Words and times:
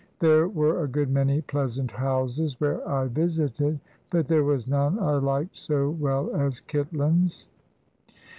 There 0.17 0.47
were 0.47 0.83
a 0.83 0.87
good 0.87 1.11
many 1.11 1.41
pleasant 1.41 1.91
houses 1.91 2.59
where 2.59 2.83
I 2.89 3.05
visited, 3.05 3.79
but 4.09 4.27
there 4.27 4.43
was 4.43 4.67
none 4.67 4.97
I 4.97 5.11
liked 5.17 5.55
so 5.55 5.91
well 5.91 6.35
as 6.35 6.59
Kitlands. 6.59 7.45